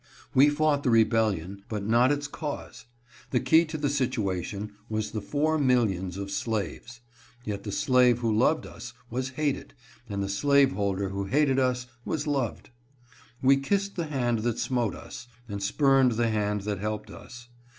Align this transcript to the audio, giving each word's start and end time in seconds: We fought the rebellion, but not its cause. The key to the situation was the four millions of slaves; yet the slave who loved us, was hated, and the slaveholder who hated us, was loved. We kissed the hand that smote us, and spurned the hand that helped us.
We 0.33 0.49
fought 0.49 0.81
the 0.81 0.89
rebellion, 0.89 1.61
but 1.69 1.85
not 1.85 2.11
its 2.11 2.27
cause. 2.27 2.85
The 3.29 3.39
key 3.39 3.65
to 3.65 3.77
the 3.77 3.87
situation 3.87 4.71
was 4.89 5.11
the 5.11 5.21
four 5.21 5.59
millions 5.59 6.17
of 6.17 6.31
slaves; 6.31 7.01
yet 7.45 7.61
the 7.65 7.71
slave 7.71 8.17
who 8.17 8.35
loved 8.35 8.65
us, 8.65 8.93
was 9.11 9.29
hated, 9.37 9.75
and 10.09 10.23
the 10.23 10.27
slaveholder 10.27 11.09
who 11.09 11.25
hated 11.25 11.59
us, 11.59 11.85
was 12.03 12.25
loved. 12.25 12.71
We 13.43 13.57
kissed 13.57 13.95
the 13.95 14.07
hand 14.07 14.39
that 14.39 14.57
smote 14.57 14.95
us, 14.95 15.27
and 15.47 15.61
spurned 15.61 16.13
the 16.13 16.31
hand 16.31 16.61
that 16.61 16.79
helped 16.79 17.11
us. 17.11 17.49